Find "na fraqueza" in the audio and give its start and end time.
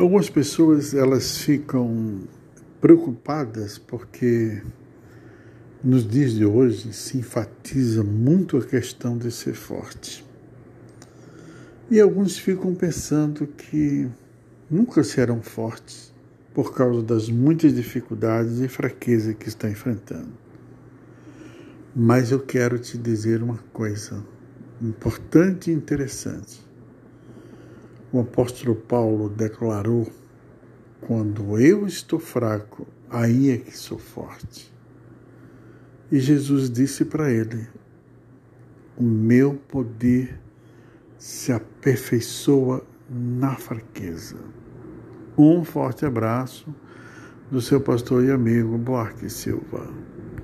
43.08-44.36